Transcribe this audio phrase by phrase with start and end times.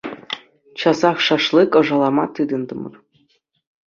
[0.79, 2.93] Часах шашлык ӑшалама тытӑнтӑмӑр.